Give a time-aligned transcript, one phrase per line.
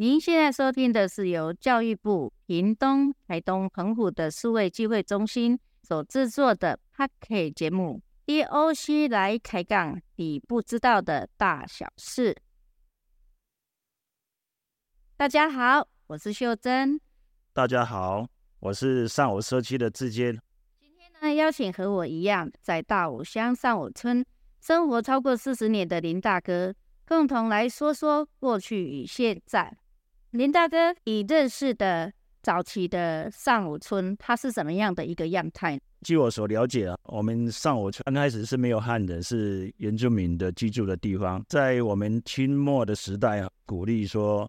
[0.00, 12.36] 您现在收听的是由教育部屏东、台东、澎湖的数位机会中心所制作的 p a k e 节目，DOC 来开杠你不知道的大小事。
[15.16, 17.00] 大家好，我是秀珍。
[17.52, 18.24] 大家好，
[18.60, 20.40] 我是上午社区的志坚。
[20.78, 24.24] 今天呢，邀请和我一样在大武乡上武村
[24.60, 26.72] 生活超过四十年的林大哥，
[27.04, 29.76] 共同来说说过去与现在。
[30.32, 35.80] 林大哥，你认识的早期的上武村，它是什么样的一个样态？
[36.02, 41.42] 据我所了解啊，我们上武村刚开始是没有汉人，是原住民的居住的地方。
[41.48, 44.46] 在我们清末的时代啊，鼓励说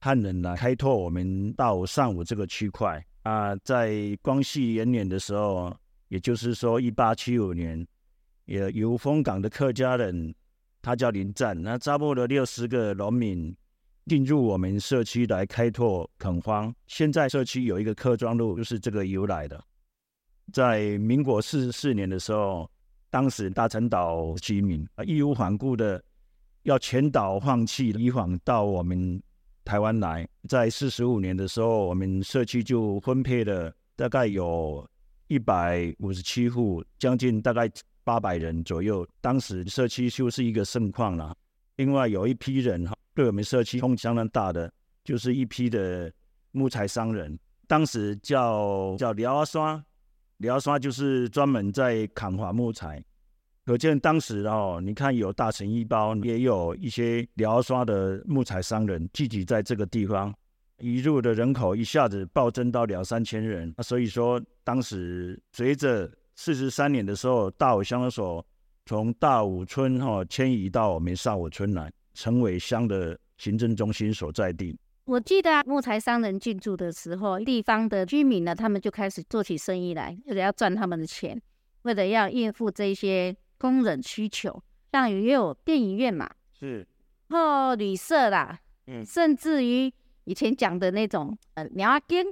[0.00, 3.54] 汉人来开拓我们到上武这个区块啊。
[3.62, 5.72] 在光绪元年的时候，
[6.08, 7.86] 也就是说一八七五年，
[8.46, 10.34] 也有丰港的客家人，
[10.82, 13.56] 他叫林赞，那招募了六十个农民。
[14.06, 19.60] 进入我们社区来开拓垦荒，现在社区有一个客庄路，就是这个由来的。
[20.52, 22.70] 在民国四十四年的时候，
[23.10, 26.00] 当时大陈岛居民啊义无反顾的
[26.62, 29.20] 要全岛放弃移防到我们
[29.64, 30.24] 台湾来。
[30.48, 34.88] 在四十五年的时候，我们社区就分配了大概有
[35.26, 37.68] 一百五十七户，将近大概
[38.04, 39.04] 八百人左右。
[39.20, 41.36] 当时社区就是一个盛况了。
[41.74, 42.96] 另外有一批人哈。
[43.16, 44.70] 对我们社区冲相当大的，
[45.02, 46.12] 就是一批的
[46.52, 47.36] 木材商人，
[47.66, 49.82] 当时叫叫辽阿刷，
[50.36, 53.02] 辽阿刷就是专门在砍伐木材。
[53.64, 60.32] 可见当时哦，你看有大成一包，也有一些辽阿刷的木材商人聚集在这个地方，
[60.78, 63.72] 移入的人口一下子暴增到两三千人。
[63.78, 68.44] 那所以说，当时随着四十三年的时候，大武乡的所
[68.84, 71.90] 从大武村哈迁移到我们上武村来。
[72.16, 74.76] 成为乡的行政中心所在地。
[75.04, 81.40] 我记得木材商人进驻的时候，地方的居民呢，他们就开始做起生意来，为了要赚他们的钱，
[81.82, 84.60] 为了要应付这些工人需求，
[84.90, 86.28] 像也有电影院嘛，
[86.58, 86.84] 是，
[87.28, 89.92] 然后旅社啦，嗯，甚至于
[90.24, 92.26] 以前讲的那种呃鸟阿根，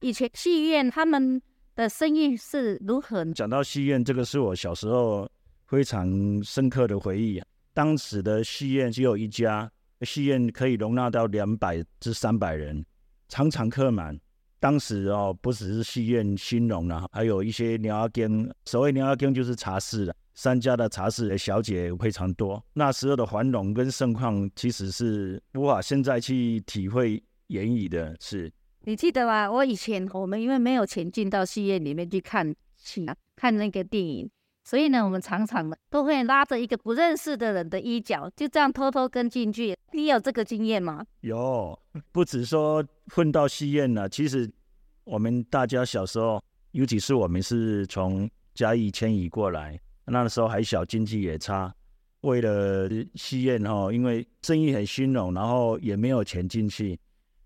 [0.00, 1.42] 以前戏院他们
[1.74, 3.24] 的生意是如何？
[3.34, 5.28] 讲到戏院，这个是我小时候
[5.66, 7.46] 非常深刻的回忆啊。
[7.76, 9.70] 当时的戏院只有一家，
[10.00, 12.82] 戏院可以容纳到两百至三百人，
[13.28, 14.18] 常常客满。
[14.58, 22.64] 当时哦，不只是戏院兴隆了，还有一些鸟阿根，所谓鸟阿根就是茶室了，三家的茶室的小姐非常多。
[22.72, 28.16] 那时候的繁荣跟盛况，其实是无法现在去体会言语的。
[28.18, 28.50] 是，
[28.84, 29.52] 你记得吗？
[29.52, 34.30] 我以前我们因为没有钱进到戏院里面去看戏啊，看那个电影。
[34.68, 39.78] 所以呢，我们常常呢都会拉着一个不认识的人的衣角，就这样偷偷跟进去。
[39.92, 41.06] 你有这个经验吗？
[41.20, 41.78] 有，
[42.10, 42.84] 不止说
[43.14, 44.08] 混到戏院了。
[44.08, 44.50] 其实
[45.04, 51.72] 我们大家小时候，尤其是我们是从嘉义迁移过来，那时候还小，经济也差。
[52.22, 56.98] 为了戏院哈，因为生意很兴隆，然后也没有钱进去，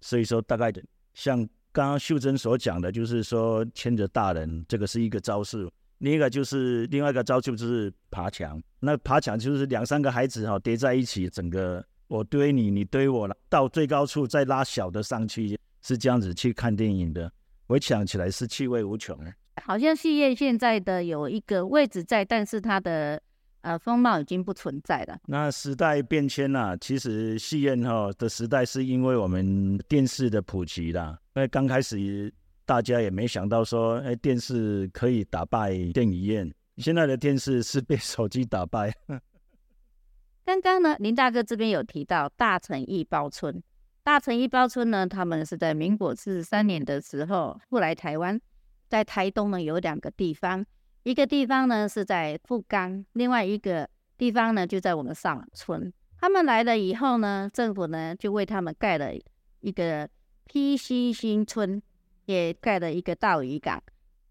[0.00, 0.72] 所以说大概
[1.12, 5.68] 像刚刚秀珍所讲的，就是说牵着大人，这个是一个招式。
[6.02, 8.60] 另一个就是另外一个招数，就是爬墙。
[8.80, 17.30] 那爬墙就是两三个孩子哈叠在一起，整个我堆你，你堆我了，到最高处再拉小的上去，是这样子去看电影的。
[17.68, 19.16] 回想起来是趣味无穷。
[19.62, 23.22] 好像戏院现在的有一个位置在，但是它的
[23.60, 25.16] 呃风貌已经不存在了。
[25.26, 31.16] 那时代变迁了，其实戏院哈的时代是因为我们电视的普及啦。
[31.36, 32.34] 因为刚开始。
[32.64, 36.52] 大家也没想到说，哎，电视可以打败电影院。
[36.78, 38.92] 现在的电视是被手机打败。
[40.44, 43.62] 刚刚呢，林大哥这边有提到大成一包村。
[44.02, 48.40] 大成一包村呢，他们是在民国四十三年的时候过来台湾，
[48.88, 50.64] 在台东呢有两个地方，
[51.04, 55.92] 一个地方呢是在富冈，另外一个地方呢就在我们上村。
[56.18, 59.12] 他们来了以后呢，政府呢就为他们盖了
[59.60, 60.08] 一个
[60.46, 61.80] PC 新村。
[62.26, 63.82] 也盖了一个大渔港。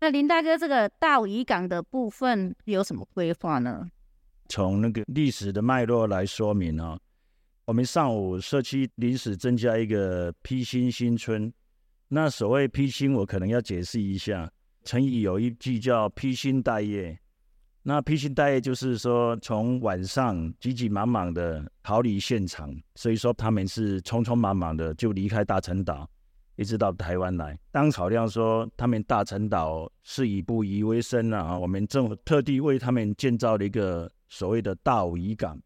[0.00, 3.88] 那林大哥，这个大渔港的部分有什么规划呢？
[4.48, 6.98] 从那个历史的脉络来说明啊，
[7.64, 11.50] 我们上午社区临时增加一个披星新村。
[12.08, 14.50] 那所谓披星，我可能要解释一下。
[14.84, 17.18] 成语有一句叫“披星戴月”。
[17.82, 26.08] 那披星戴月就是说，从晚上急急忙忙的逃离现场，所以说他们是匆匆忙忙的就离开大陈岛。
[26.56, 35.60] 一直到台湾来，当考量说他们大陈岛是以捕鱼为生啊，我们政府特地为他们建造了一个所谓的大武渔港。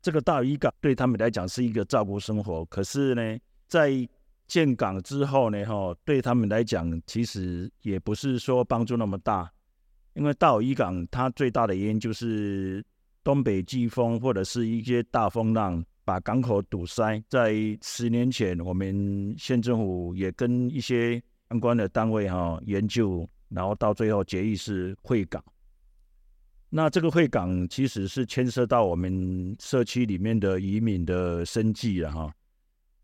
[0.00, 4.08] 这个大渔港对他们来讲是一个照顾生活，可是呢，在
[4.46, 9.50] 建港之后呢，哈，对他们来讲其实也不是说帮助那么大，
[10.12, 12.84] 因为大屿港它最大的原因就是
[13.24, 17.22] 东北季风或者是一些大风浪把港口堵塞。
[17.28, 25.42] 在十年前，我们县政府也跟一些相关的单位哈研究，然后到最后决议是会港。
[26.68, 32.34] 那这个会港其实是牵涉到我们社区里面的移民的生计了哈。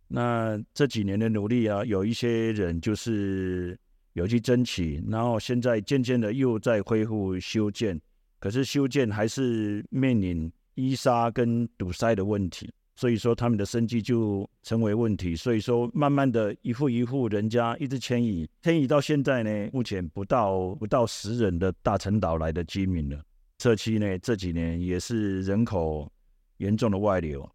[0.09, 3.79] 那这几年的努力啊，有一些人就是
[4.15, 8.01] 有去争取，然后现在渐渐的又在恢复修建，
[8.41, 12.69] 可是修建还是面临淤沙跟堵塞的问题，
[13.01, 15.35] 所以说他们的生计就成为问题。
[15.35, 23.19] 所以说慢慢的一户一户人家一直迁移，迁移到现在呢，目前不到不到十人的大陈岛来的居民了。
[23.59, 26.13] 社区呢这几年也是人口
[26.59, 27.51] 严重的外流。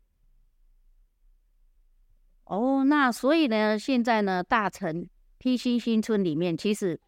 [2.46, 5.08] 哦，那所以呢，现在呢，大城
[5.38, 7.00] P 新新村里面，其实，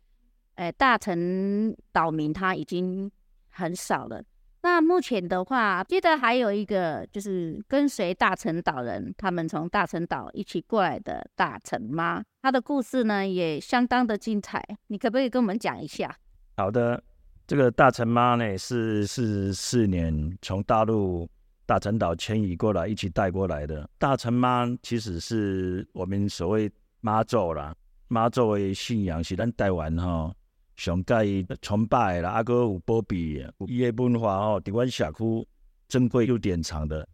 [0.53, 3.11] 哎，大城岛民他已经
[3.49, 4.23] 很少了。
[4.67, 14.61] 那目前的话，记得还有一个就是跟随大城岛人，他们从大城岛一起过来的大城妈，她的故事呢也相当的精彩。
[14.87, 16.13] 你可不可以跟我们讲一下？
[16.57, 17.01] 好的。
[17.47, 21.25] 这个大陈妈呢，是四四年从大陆
[21.65, 23.89] 大陈岛迁移过来，一起带过来的。
[23.97, 26.69] 大陈妈其实是我们所谓
[26.99, 27.73] 妈祖啦，
[28.09, 30.29] 妈祖的信仰是咱台湾哈
[30.77, 35.47] 上界崇拜啦，阿哥有保庇，伊的文化吼，伫阮社区
[35.89, 37.05] 珍贵又典藏的。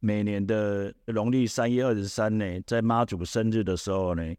[0.00, 4.34] 每年的农历三月二十三呢，在妈祖生日的时候呢，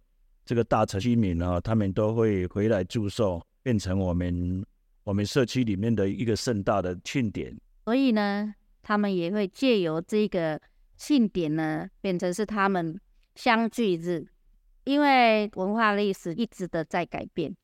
[0.45, 4.65] 这个大城居民啊，他们都会回来祝寿，变成我们。
[5.05, 8.53] 我们社区里面的一个盛大的庆典，所以呢，
[8.83, 10.61] 他们也会借由这个
[10.97, 12.99] 庆典呢，变成是他们
[13.33, 14.27] 相聚日。
[14.83, 17.55] 因为文化历史一直的在改变，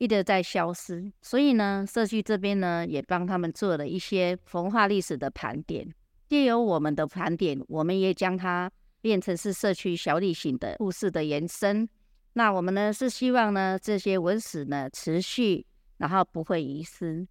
[0.00, 5.88] 一直在消失，所以呢，社区这边呢也帮他们做了一些文化历史的盘点。
[6.26, 8.68] 借由我们的盘点，我们也将它
[9.00, 11.88] 变成是社区小旅行的故事的延伸。
[12.32, 15.64] 那我们呢是希望呢这些文史呢持续。
[16.00, 17.28] 然后不会遗失。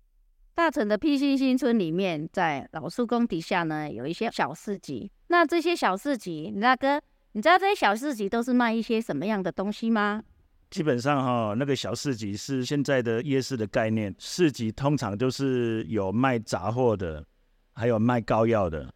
[0.53, 5.11] 大城的 P 星新村里面，在老树宫底下呢，有一些小市集。
[5.25, 7.01] 那这些小市集，那哥，
[7.31, 10.21] 你知道这些小市集都是卖一些什么样的东西吗？
[10.69, 14.13] 基本上哈，那个小市集是现在的夜市的概念。
[14.19, 17.25] 市集通常都是有卖杂货的，
[17.73, 18.93] 还有卖膏药的。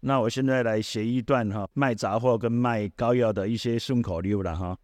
[0.00, 4.76] 那我现在来写一段哈，卖杂货跟卖膏药的一些顺口溜了哈。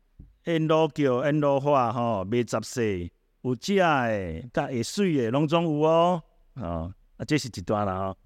[0.44, 3.10] N 罗叫 N 罗花哈，卖杂事。
[3.42, 6.22] 有食的，甲会水的，拢总有哦。
[6.54, 8.16] 啊，啊，这是一段啦吼。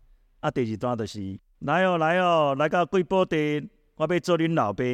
[0.40, 4.84] 啊，第二段就是来哦，来哦，来到贵宝地，我要做恁老爸；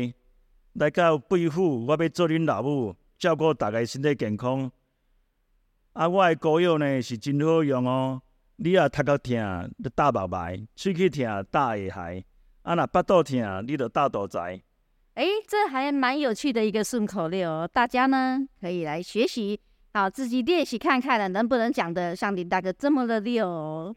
[0.78, 4.70] 来到贵府，我要做恁老母，照顾大家身体健康。
[5.92, 8.22] 啊，我的膏药呢是真好用哦。
[8.54, 12.22] 你啊，头壳疼，你打白白；喙齿疼，打下海；
[12.62, 14.40] 啊，若腹肚疼，你就打肚仔。
[15.14, 19.58] 哎，这还蛮有趣的一个顺口溜，大家呢可以来学习。
[19.92, 23.92] 好，自己练习看看了，能不能讲的像林大哥这么的溜？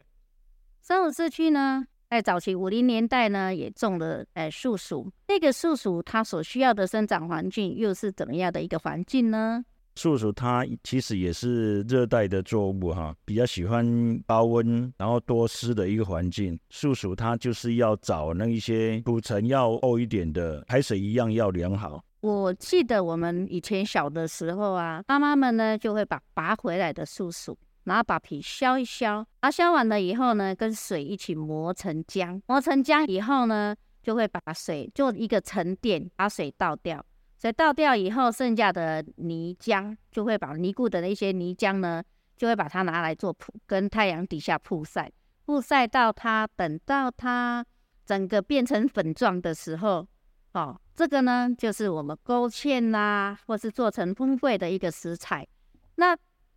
[0.80, 5.10] 三五社区呢，在早期五零年代呢，也种了呃树薯。
[5.28, 9.64] 那个树薯它所需要的生长环境又是怎么样的一个环境呢？
[9.94, 13.82] 树薯它其实也是热带的作物哈，比较喜欢
[14.26, 16.60] 高温然后多湿的一个环境。
[16.68, 22.04] 树薯它就是要找那一些土层要厚一点的，排水一样要良好。
[22.20, 29.06] 我记得我们以前小的时候啊，妈妈们呢就会把拔回来的树薯，然后把皮削一削，
[29.40, 37.04] 然后削完了以后呢，跟水一起磨成浆，磨成浆以后呢，就会把水做一个沉淀，把水倒掉，
[37.40, 42.02] 水倒掉以后，剩下的泥浆就会把泥固的那些泥浆呢，
[42.36, 45.10] 就会把它拿来做铺，跟太阳底下曝晒，
[45.44, 47.64] 曝晒到它等到它
[48.06, 50.06] 整个变成粉状的时候。
[50.54, 55.48] 哦，这个呢，就是我们勾芡啦，或是做成风柜的一个食材。
[55.94, 56.14] 那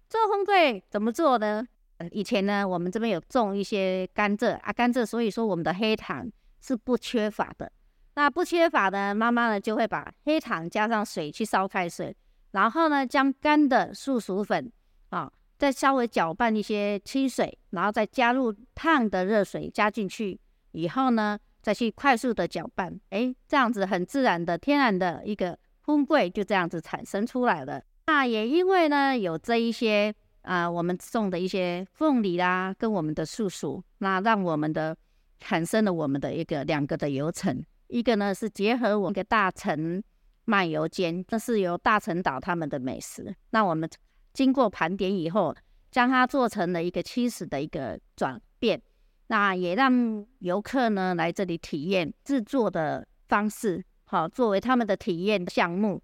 [0.10, 1.68] 做风柜怎么做呢？
[2.12, 6.30] 以前呢，我们这边有种一些甘蔗啊，甘蔗，所以说我们的黑糖
[6.62, 7.72] 是不缺乏的。
[8.16, 12.16] 那不缺乏的，妈妈呢就会把黑糖加上水去烧开水，
[12.52, 14.72] 然后呢将干的素薯粉
[15.10, 20.40] 啊，再稍微搅拌一些清水，然后再加入烫的热水加进去
[20.72, 21.38] 以后呢。
[21.66, 27.82] 再去快速的搅拌，哎，这样子很自然的、天然的一个烘焙就这样子产生出来了。
[28.08, 34.96] 那也因为呢，有这一些啊，我们种的一些凤梨啦，跟我们的树薯，那让我们的
[35.40, 40.04] 产生了我们的一个两个的流程，一个呢是结合我们的大陈
[40.46, 43.36] 漫游间，这是由大陈岛他们的美食。
[43.50, 43.90] 那我们
[44.34, 45.56] 经过盘点以后，
[45.90, 48.80] 将它做成了一个七十的一个转变，
[49.28, 56.00] 那也让游客呢来这里体验制作的方式，好作为他们的体验项目。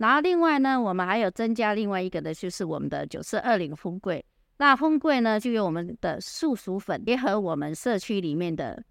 [0.00, 4.24] 然后另外呢，我们还有增加另外一个的，就是我们的九四二零风柜。
[4.56, 8.82] 那风柜呢，就有我们的树薯粉，结合我们社区里面的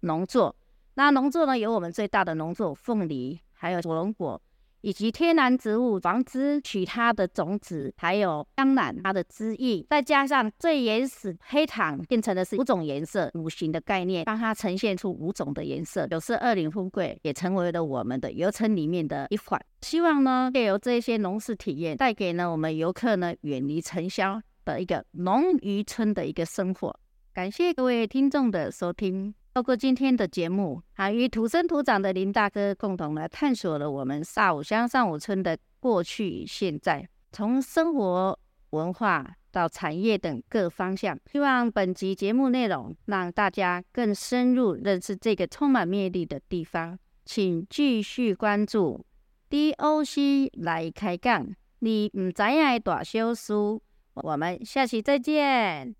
[0.00, 0.56] 农作。
[0.94, 4.40] 那农作呢，有我们最大的农作凤梨，还有火龙果。
[4.84, 16.06] 以及天然植物防枝取它的种子，还有香兰它的枝叶，再加上最原始黑糖，变成的是五种颜色，五行的概念，帮它呈现出五种的颜色。
[16.08, 19.58] 九四二零富贵也成为了我们的游程里面的一款。
[19.80, 26.94] 希望呢，借由这些农事体验，带给呢我们游客呢远离尘嚣的一个农渔村的一个生活。
[27.32, 29.34] 感谢各位听众的收听。
[29.54, 38.36] 透过今天的节目，还与土生土长的林大哥共同来探索了我们萨武乡上武村的过去与现在，从生活、
[38.70, 41.16] 文化到产业等各方向。
[41.30, 46.98] 希望本集节目内容让大家更深入认识这个充满魅力的地方。
[47.24, 49.06] 请继续关注
[49.48, 53.52] DOC 来开杠，你唔知影的大小事。
[54.14, 55.94] 我们下期再见。